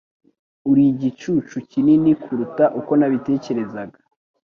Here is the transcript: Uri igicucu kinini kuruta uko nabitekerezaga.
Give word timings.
Uri 0.69 0.83
igicucu 0.91 1.55
kinini 1.69 2.11
kuruta 2.23 2.65
uko 2.79 2.91
nabitekerezaga. 2.99 3.99